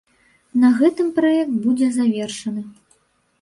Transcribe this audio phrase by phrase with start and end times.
[0.61, 2.65] На гэтым праект будзе завершаны.